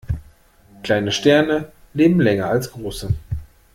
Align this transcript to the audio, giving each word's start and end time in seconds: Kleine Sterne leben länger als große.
Kleine 0.81 1.11
Sterne 1.11 1.71
leben 1.93 2.19
länger 2.19 2.47
als 2.47 2.71
große. 2.71 3.13